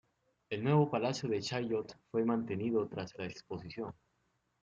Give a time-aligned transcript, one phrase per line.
[0.49, 3.93] El nuevo Palacio de Chaillot fue mantenido tras la exposición.